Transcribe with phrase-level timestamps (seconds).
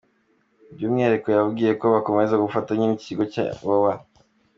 [0.73, 3.93] By’umwihariko yababwiye ko bazakomeza ubufatanye n’iki kigo cya Iwawa.